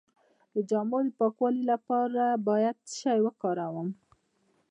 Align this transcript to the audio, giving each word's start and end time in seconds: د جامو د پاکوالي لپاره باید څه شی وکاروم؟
د 0.53 0.55
جامو 0.69 0.99
د 1.05 1.07
پاکوالي 1.19 1.63
لپاره 1.71 2.23
باید 2.47 2.77
څه 2.89 2.93
شی 3.01 3.17
وکاروم؟ 3.25 3.89